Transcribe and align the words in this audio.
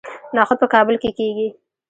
نخود 0.35 0.57
په 0.61 0.67
کابل 0.73 0.95
کې 1.01 1.09
کیږي 1.17 1.47